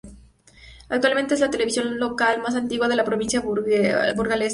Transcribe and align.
Actualmente 0.89 1.35
es 1.35 1.41
la 1.41 1.51
televisión 1.51 1.99
local 1.99 2.41
más 2.41 2.55
antigua 2.55 2.87
de 2.87 2.95
la 2.95 3.03
provincia 3.05 3.39
burgalesa. 3.41 4.49